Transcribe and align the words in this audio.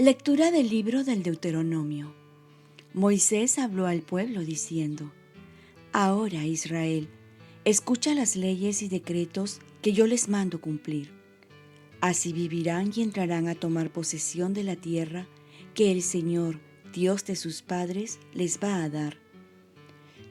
Lectura 0.00 0.50
del 0.50 0.70
libro 0.70 1.04
del 1.04 1.22
Deuteronomio. 1.22 2.14
Moisés 2.94 3.58
habló 3.58 3.86
al 3.86 4.00
pueblo 4.00 4.40
diciendo, 4.40 5.12
Ahora 5.92 6.46
Israel, 6.46 7.10
escucha 7.66 8.14
las 8.14 8.34
leyes 8.34 8.80
y 8.80 8.88
decretos 8.88 9.60
que 9.82 9.92
yo 9.92 10.06
les 10.06 10.30
mando 10.30 10.58
cumplir. 10.58 11.10
Así 12.00 12.32
vivirán 12.32 12.90
y 12.96 13.02
entrarán 13.02 13.46
a 13.46 13.54
tomar 13.54 13.92
posesión 13.92 14.54
de 14.54 14.64
la 14.64 14.74
tierra 14.74 15.26
que 15.74 15.92
el 15.92 16.00
Señor, 16.00 16.60
Dios 16.94 17.26
de 17.26 17.36
sus 17.36 17.60
padres, 17.60 18.20
les 18.32 18.58
va 18.58 18.82
a 18.82 18.88
dar. 18.88 19.18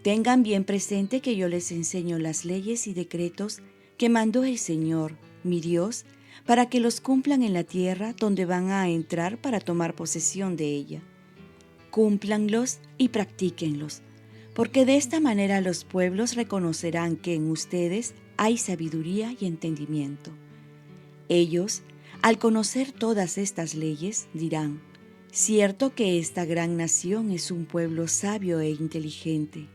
Tengan 0.01 0.41
bien 0.41 0.63
presente 0.63 1.21
que 1.21 1.35
yo 1.35 1.47
les 1.47 1.71
enseño 1.71 2.17
las 2.17 2.43
leyes 2.43 2.88
y 2.88 2.95
decretos 2.95 3.59
que 3.99 4.09
mandó 4.09 4.45
el 4.45 4.57
Señor, 4.57 5.15
mi 5.43 5.61
Dios, 5.61 6.05
para 6.45 6.70
que 6.70 6.79
los 6.79 7.02
cumplan 7.02 7.43
en 7.43 7.53
la 7.53 7.63
tierra 7.63 8.13
donde 8.13 8.45
van 8.45 8.71
a 8.71 8.89
entrar 8.89 9.39
para 9.39 9.59
tomar 9.59 9.95
posesión 9.95 10.55
de 10.55 10.66
ella. 10.66 11.02
Cúmplanlos 11.91 12.80
y 12.97 13.09
practíquenlos, 13.09 14.02
porque 14.53 14.85
de 14.85 14.97
esta 14.97 15.20
manera 15.20 15.61
los 15.61 15.85
pueblos 15.85 16.35
reconocerán 16.35 17.16
que 17.16 17.35
en 17.35 17.49
ustedes 17.49 18.13
hay 18.38 18.57
sabiduría 18.57 19.35
y 19.39 19.45
entendimiento. 19.45 20.31
Ellos, 21.30 21.83
al 22.21 22.39
conocer 22.39 22.91
todas 22.91 23.38
estas 23.38 23.75
leyes, 23.75 24.27
dirán, 24.33 24.81
cierto 25.31 25.94
que 25.94 26.19
esta 26.19 26.45
gran 26.45 26.77
nación 26.77 27.31
es 27.31 27.52
un 27.52 27.66
pueblo 27.66 28.08
sabio 28.08 28.59
e 28.59 28.69
inteligente. 28.69 29.67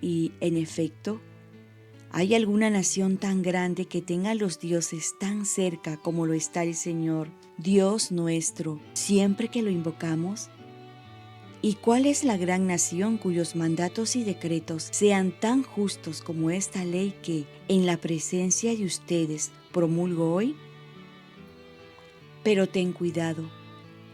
Y, 0.00 0.32
en 0.40 0.56
efecto, 0.56 1.20
¿Hay 2.10 2.34
alguna 2.34 2.70
nación 2.70 3.18
tan 3.18 3.42
grande 3.42 3.84
que 3.84 4.00
tenga 4.00 4.30
a 4.30 4.34
los 4.34 4.58
dioses 4.58 5.14
tan 5.20 5.44
cerca 5.44 5.98
como 5.98 6.24
lo 6.24 6.32
está 6.32 6.62
el 6.62 6.74
Señor, 6.74 7.28
Dios 7.58 8.12
nuestro, 8.12 8.80
siempre 8.94 9.48
que 9.48 9.60
lo 9.60 9.70
invocamos? 9.70 10.48
¿Y 11.60 11.74
cuál 11.74 12.06
es 12.06 12.24
la 12.24 12.38
gran 12.38 12.66
nación 12.66 13.18
cuyos 13.18 13.56
mandatos 13.56 14.16
y 14.16 14.24
decretos 14.24 14.88
sean 14.90 15.38
tan 15.38 15.62
justos 15.62 16.22
como 16.22 16.50
esta 16.50 16.82
ley 16.82 17.14
que, 17.22 17.44
en 17.68 17.84
la 17.84 17.98
presencia 17.98 18.74
de 18.74 18.86
ustedes, 18.86 19.50
promulgo 19.70 20.32
hoy? 20.32 20.56
Pero 22.42 22.68
ten 22.68 22.92
cuidado, 22.92 23.50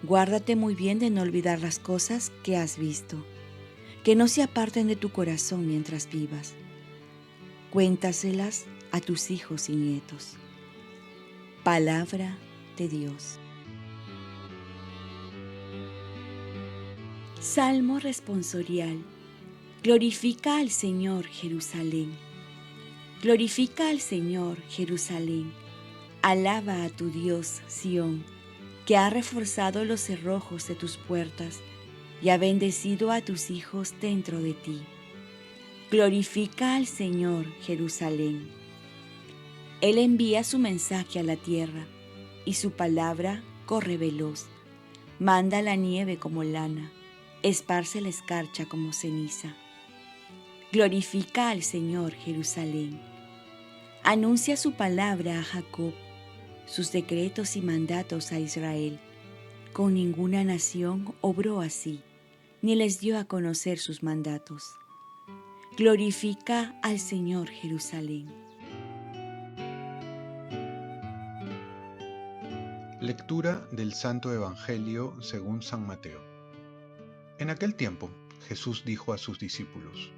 guárdate 0.02 0.56
muy 0.56 0.74
bien 0.74 0.98
de 0.98 1.10
no 1.10 1.22
olvidar 1.22 1.60
las 1.60 1.78
cosas 1.78 2.32
que 2.42 2.56
has 2.56 2.76
visto, 2.76 3.24
que 4.02 4.16
no 4.16 4.26
se 4.26 4.42
aparten 4.42 4.88
de 4.88 4.96
tu 4.96 5.10
corazón 5.10 5.68
mientras 5.68 6.10
vivas 6.10 6.54
Cuéntaselas 7.74 8.66
a 8.92 9.00
tus 9.00 9.32
hijos 9.32 9.68
y 9.68 9.74
nietos. 9.74 10.36
Palabra 11.64 12.38
de 12.76 12.86
Dios. 12.86 13.40
Salmo 17.40 17.98
responsorial. 17.98 19.04
Glorifica 19.82 20.58
al 20.58 20.70
Señor 20.70 21.26
Jerusalén. 21.26 22.12
Glorifica 23.20 23.90
al 23.90 23.98
Señor 23.98 24.62
Jerusalén. 24.68 25.52
Alaba 26.22 26.84
a 26.84 26.90
tu 26.90 27.10
Dios 27.10 27.60
Sión, 27.66 28.24
que 28.86 28.96
ha 28.96 29.10
reforzado 29.10 29.84
los 29.84 30.00
cerrojos 30.00 30.68
de 30.68 30.76
tus 30.76 30.96
puertas 30.96 31.58
y 32.22 32.28
ha 32.28 32.38
bendecido 32.38 33.10
a 33.10 33.20
tus 33.20 33.50
hijos 33.50 33.94
dentro 34.00 34.40
de 34.40 34.52
ti. 34.52 34.80
Glorifica 35.94 36.74
al 36.74 36.88
Señor, 36.88 37.46
Jerusalén. 37.62 38.50
Él 39.80 39.98
envía 39.98 40.42
su 40.42 40.58
mensaje 40.58 41.20
a 41.20 41.22
la 41.22 41.36
tierra 41.36 41.86
y 42.44 42.54
su 42.54 42.72
palabra 42.72 43.44
corre 43.64 43.96
veloz. 43.96 44.46
Manda 45.20 45.62
la 45.62 45.76
nieve 45.76 46.16
como 46.16 46.42
lana, 46.42 46.90
esparce 47.44 48.00
la 48.00 48.08
escarcha 48.08 48.66
como 48.66 48.92
ceniza. 48.92 49.54
Glorifica 50.72 51.50
al 51.50 51.62
Señor, 51.62 52.12
Jerusalén. 52.12 53.00
Anuncia 54.02 54.56
su 54.56 54.72
palabra 54.72 55.38
a 55.38 55.44
Jacob, 55.44 55.92
sus 56.66 56.90
decretos 56.90 57.54
y 57.54 57.60
mandatos 57.60 58.32
a 58.32 58.40
Israel. 58.40 58.98
Con 59.72 59.94
ninguna 59.94 60.42
nación 60.42 61.14
obró 61.20 61.60
así, 61.60 62.00
ni 62.62 62.74
les 62.74 62.98
dio 62.98 63.16
a 63.16 63.26
conocer 63.26 63.78
sus 63.78 64.02
mandatos. 64.02 64.74
Glorifica 65.76 66.72
al 66.82 67.00
Señor 67.00 67.48
Jerusalén. 67.48 68.28
Lectura 73.00 73.66
del 73.72 73.92
Santo 73.92 74.32
Evangelio 74.32 75.20
según 75.20 75.62
San 75.62 75.84
Mateo. 75.84 76.20
En 77.40 77.50
aquel 77.50 77.74
tiempo 77.74 78.08
Jesús 78.46 78.84
dijo 78.84 79.12
a 79.12 79.18
sus 79.18 79.40
discípulos, 79.40 80.12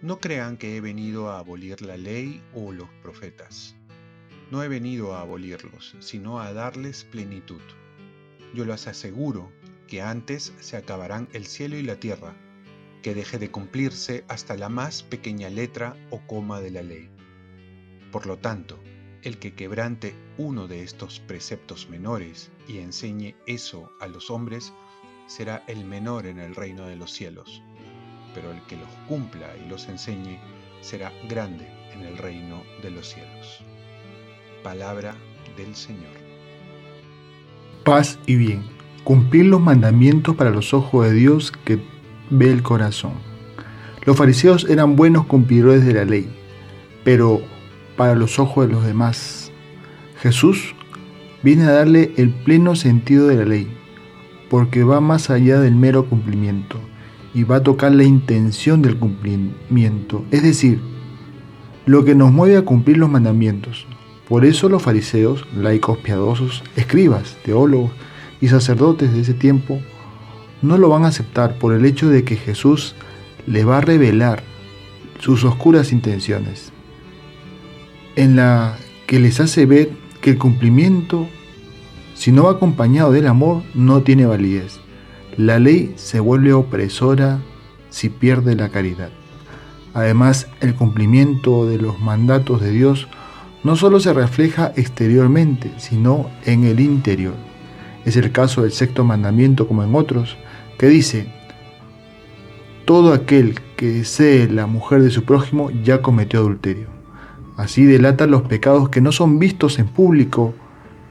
No 0.00 0.20
crean 0.20 0.56
que 0.56 0.76
he 0.76 0.80
venido 0.80 1.28
a 1.28 1.40
abolir 1.40 1.82
la 1.82 1.96
ley 1.96 2.40
o 2.54 2.70
los 2.70 2.88
profetas. 3.02 3.74
No 4.52 4.62
he 4.62 4.68
venido 4.68 5.12
a 5.12 5.22
abolirlos, 5.22 5.96
sino 5.98 6.38
a 6.38 6.52
darles 6.52 7.02
plenitud. 7.02 7.62
Yo 8.54 8.64
les 8.64 8.86
aseguro 8.86 9.50
que 9.88 10.02
antes 10.02 10.54
se 10.60 10.76
acabarán 10.76 11.28
el 11.32 11.46
cielo 11.46 11.76
y 11.76 11.82
la 11.82 11.96
tierra 11.96 12.36
que 13.02 13.14
deje 13.14 13.38
de 13.38 13.50
cumplirse 13.50 14.24
hasta 14.28 14.56
la 14.56 14.68
más 14.68 15.02
pequeña 15.02 15.48
letra 15.48 15.96
o 16.10 16.20
coma 16.26 16.60
de 16.60 16.70
la 16.70 16.82
ley. 16.82 17.10
Por 18.12 18.26
lo 18.26 18.38
tanto, 18.38 18.78
el 19.22 19.38
que 19.38 19.54
quebrante 19.54 20.14
uno 20.36 20.68
de 20.68 20.82
estos 20.82 21.20
preceptos 21.20 21.88
menores 21.88 22.50
y 22.66 22.78
enseñe 22.78 23.34
eso 23.46 23.90
a 24.00 24.06
los 24.06 24.30
hombres, 24.30 24.72
será 25.26 25.62
el 25.66 25.84
menor 25.84 26.26
en 26.26 26.38
el 26.38 26.54
reino 26.54 26.86
de 26.86 26.96
los 26.96 27.12
cielos, 27.12 27.62
pero 28.34 28.50
el 28.50 28.62
que 28.62 28.76
los 28.76 28.88
cumpla 29.06 29.48
y 29.56 29.68
los 29.68 29.88
enseñe 29.88 30.38
será 30.80 31.12
grande 31.28 31.66
en 31.92 32.02
el 32.02 32.16
reino 32.16 32.62
de 32.82 32.90
los 32.90 33.08
cielos. 33.08 33.60
Palabra 34.62 35.14
del 35.56 35.74
Señor. 35.74 36.16
Paz 37.84 38.18
y 38.26 38.36
bien. 38.36 38.62
Cumplir 39.04 39.46
los 39.46 39.60
mandamientos 39.60 40.36
para 40.36 40.50
los 40.50 40.74
ojos 40.74 41.06
de 41.06 41.12
Dios 41.12 41.52
que 41.64 41.80
ve 42.30 42.50
el 42.50 42.62
corazón. 42.62 43.12
Los 44.04 44.16
fariseos 44.16 44.66
eran 44.68 44.96
buenos 44.96 45.26
cumplidores 45.26 45.84
de 45.84 45.94
la 45.94 46.04
ley, 46.04 46.28
pero 47.04 47.42
para 47.96 48.14
los 48.14 48.38
ojos 48.38 48.66
de 48.66 48.72
los 48.72 48.84
demás, 48.84 49.52
Jesús 50.20 50.74
viene 51.42 51.64
a 51.64 51.72
darle 51.72 52.12
el 52.16 52.30
pleno 52.30 52.74
sentido 52.74 53.26
de 53.26 53.36
la 53.36 53.44
ley, 53.44 53.68
porque 54.48 54.84
va 54.84 55.00
más 55.00 55.30
allá 55.30 55.60
del 55.60 55.76
mero 55.76 56.06
cumplimiento 56.06 56.80
y 57.34 57.44
va 57.44 57.56
a 57.56 57.62
tocar 57.62 57.92
la 57.92 58.04
intención 58.04 58.82
del 58.82 58.98
cumplimiento, 58.98 60.24
es 60.30 60.42
decir, 60.42 60.80
lo 61.86 62.04
que 62.04 62.14
nos 62.14 62.32
mueve 62.32 62.56
a 62.56 62.62
cumplir 62.62 62.98
los 62.98 63.10
mandamientos. 63.10 63.86
Por 64.28 64.44
eso 64.44 64.68
los 64.68 64.82
fariseos, 64.82 65.46
laicos 65.56 65.98
piadosos, 65.98 66.62
escribas, 66.76 67.36
teólogos 67.44 67.92
y 68.40 68.48
sacerdotes 68.48 69.12
de 69.12 69.20
ese 69.20 69.34
tiempo 69.34 69.80
no 70.62 70.78
lo 70.78 70.88
van 70.88 71.04
a 71.04 71.08
aceptar 71.08 71.58
por 71.58 71.72
el 71.72 71.84
hecho 71.84 72.08
de 72.08 72.24
que 72.24 72.36
Jesús 72.36 72.94
le 73.46 73.64
va 73.64 73.78
a 73.78 73.82
revelar 73.82 74.42
sus 75.18 75.44
oscuras 75.44 75.92
intenciones, 75.92 76.72
en 78.16 78.36
la 78.36 78.76
que 79.06 79.20
les 79.20 79.40
hace 79.40 79.66
ver 79.66 79.90
que 80.20 80.30
el 80.30 80.38
cumplimiento, 80.38 81.28
si 82.14 82.32
no 82.32 82.44
va 82.44 82.52
acompañado 82.52 83.12
del 83.12 83.26
amor, 83.26 83.62
no 83.74 84.02
tiene 84.02 84.26
validez. 84.26 84.80
La 85.36 85.58
ley 85.58 85.94
se 85.96 86.20
vuelve 86.20 86.52
opresora 86.52 87.40
si 87.90 88.08
pierde 88.08 88.54
la 88.54 88.68
caridad. 88.68 89.10
Además, 89.94 90.48
el 90.60 90.74
cumplimiento 90.74 91.66
de 91.66 91.78
los 91.78 92.00
mandatos 92.00 92.60
de 92.60 92.70
Dios 92.70 93.08
no 93.64 93.76
solo 93.76 94.00
se 94.00 94.12
refleja 94.12 94.72
exteriormente, 94.76 95.72
sino 95.78 96.30
en 96.44 96.64
el 96.64 96.80
interior. 96.80 97.34
Es 98.04 98.16
el 98.16 98.30
caso 98.30 98.62
del 98.62 98.72
sexto 98.72 99.04
mandamiento 99.04 99.66
como 99.66 99.82
en 99.82 99.94
otros, 99.94 100.36
que 100.78 100.86
dice, 100.86 101.26
todo 102.84 103.12
aquel 103.12 103.60
que 103.76 103.86
desee 103.86 104.48
la 104.48 104.66
mujer 104.66 105.02
de 105.02 105.10
su 105.10 105.24
prójimo 105.24 105.70
ya 105.70 106.00
cometió 106.00 106.40
adulterio. 106.40 106.86
Así 107.56 107.84
delatan 107.84 108.30
los 108.30 108.42
pecados 108.42 108.88
que 108.88 109.00
no 109.00 109.12
son 109.12 109.38
vistos 109.38 109.78
en 109.78 109.88
público, 109.88 110.54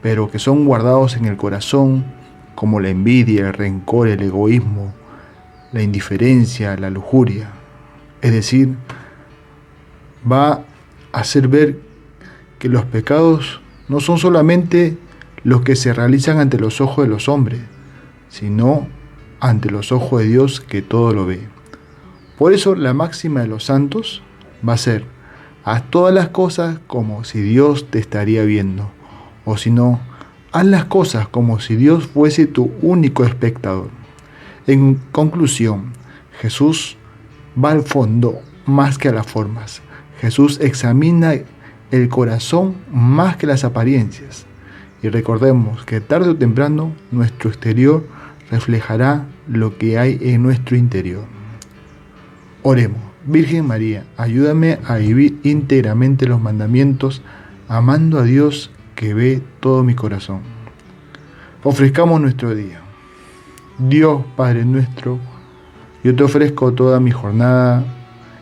pero 0.02 0.30
que 0.30 0.38
son 0.38 0.64
guardados 0.64 1.16
en 1.16 1.26
el 1.26 1.36
corazón, 1.36 2.06
como 2.54 2.80
la 2.80 2.88
envidia, 2.88 3.46
el 3.46 3.52
rencor, 3.52 4.08
el 4.08 4.22
egoísmo, 4.22 4.92
la 5.72 5.82
indiferencia, 5.82 6.76
la 6.76 6.90
lujuria. 6.90 7.50
Es 8.22 8.32
decir, 8.32 8.74
va 10.30 10.52
a 11.12 11.20
hacer 11.20 11.46
ver 11.46 11.78
que 12.58 12.68
los 12.68 12.84
pecados 12.86 13.60
no 13.88 14.00
son 14.00 14.18
solamente 14.18 14.96
los 15.44 15.60
que 15.60 15.76
se 15.76 15.92
realizan 15.92 16.38
ante 16.38 16.58
los 16.58 16.80
ojos 16.80 17.04
de 17.04 17.10
los 17.10 17.28
hombres, 17.28 17.60
sino 18.28 18.88
ante 19.40 19.70
los 19.70 19.92
ojos 19.92 20.20
de 20.20 20.28
Dios 20.28 20.60
que 20.60 20.82
todo 20.82 21.12
lo 21.12 21.26
ve. 21.26 21.48
Por 22.38 22.52
eso 22.52 22.74
la 22.74 22.94
máxima 22.94 23.40
de 23.40 23.48
los 23.48 23.64
santos 23.64 24.22
va 24.66 24.74
a 24.74 24.78
ser, 24.78 25.04
haz 25.64 25.88
todas 25.90 26.14
las 26.14 26.28
cosas 26.28 26.78
como 26.86 27.24
si 27.24 27.40
Dios 27.40 27.90
te 27.90 27.98
estaría 27.98 28.44
viendo, 28.44 28.90
o 29.44 29.56
si 29.56 29.70
no, 29.70 30.00
Haz 30.50 30.64
las 30.64 30.86
cosas 30.86 31.28
como 31.28 31.60
si 31.60 31.76
Dios 31.76 32.06
fuese 32.06 32.46
tu 32.46 32.72
único 32.80 33.22
espectador. 33.22 33.90
En 34.66 34.94
conclusión, 35.12 35.92
Jesús 36.40 36.96
va 37.62 37.72
al 37.72 37.82
fondo 37.82 38.40
más 38.64 38.96
que 38.96 39.10
a 39.10 39.12
las 39.12 39.26
formas. 39.26 39.82
Jesús 40.20 40.58
examina 40.62 41.34
el 41.90 42.08
corazón 42.08 42.76
más 42.90 43.36
que 43.36 43.46
las 43.46 43.62
apariencias. 43.62 44.46
Y 45.02 45.10
recordemos 45.10 45.84
que 45.84 46.00
tarde 46.00 46.30
o 46.30 46.36
temprano 46.36 46.94
nuestro 47.10 47.50
exterior 47.50 48.06
reflejará 48.50 49.26
lo 49.46 49.78
que 49.78 49.98
hay 49.98 50.18
en 50.20 50.42
nuestro 50.42 50.76
interior. 50.76 51.24
Oremos. 52.62 53.08
Virgen 53.24 53.66
María, 53.66 54.04
ayúdame 54.16 54.78
a 54.86 54.96
vivir 54.96 55.38
íntegramente 55.42 56.26
los 56.26 56.40
mandamientos, 56.40 57.20
amando 57.68 58.18
a 58.18 58.22
Dios 58.22 58.70
que 58.94 59.12
ve 59.12 59.42
todo 59.60 59.84
mi 59.84 59.94
corazón. 59.94 60.40
Ofrezcamos 61.62 62.20
nuestro 62.20 62.54
día. 62.54 62.80
Dios 63.78 64.22
Padre 64.34 64.64
nuestro, 64.64 65.18
yo 66.02 66.16
te 66.16 66.22
ofrezco 66.22 66.72
toda 66.72 67.00
mi 67.00 67.10
jornada 67.10 67.84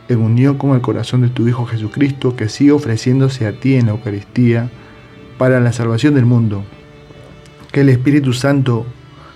en 0.09 0.21
unión 0.21 0.57
con 0.57 0.75
el 0.75 0.81
corazón 0.83 1.23
de 1.23 1.31
tu 1.31 1.49
Hijo 1.49 1.67
Jesucristo, 1.67 2.37
que 2.37 2.49
sigue 2.49 2.73
ofreciéndose 2.73 3.47
a 3.47 3.59
ti 3.59 3.75
en 3.75 3.87
la 3.87 3.93
Eucaristía 3.93 4.71
para 5.37 5.59
la 5.59 5.73
salvación 5.73 6.15
del 6.15 6.27
mundo. 6.27 6.65
Que 7.73 7.81
el 7.81 7.89
Espíritu 7.89 8.33
Santo 8.33 8.87